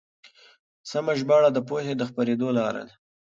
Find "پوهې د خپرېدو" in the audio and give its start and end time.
1.67-2.47